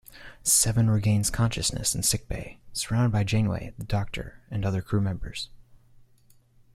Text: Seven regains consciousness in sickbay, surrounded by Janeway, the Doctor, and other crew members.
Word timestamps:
Seven 0.41 0.89
regains 0.89 1.29
consciousness 1.29 1.93
in 1.93 2.01
sickbay, 2.01 2.57
surrounded 2.73 3.11
by 3.11 3.23
Janeway, 3.23 3.75
the 3.77 3.83
Doctor, 3.83 4.41
and 4.49 4.65
other 4.65 4.81
crew 4.81 4.99
members. 4.99 5.49